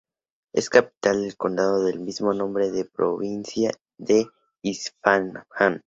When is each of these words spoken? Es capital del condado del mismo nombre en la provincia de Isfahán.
Es 0.51 0.71
capital 0.71 1.21
del 1.21 1.37
condado 1.37 1.83
del 1.85 1.99
mismo 1.99 2.33
nombre 2.33 2.65
en 2.65 2.75
la 2.75 2.85
provincia 2.85 3.71
de 3.99 4.25
Isfahán. 4.63 5.43